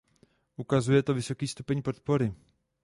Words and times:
Ukazuje 0.57 1.03
to 1.03 1.13
vysoký 1.13 1.47
stupeň 1.47 1.81
podpory. 1.81 2.33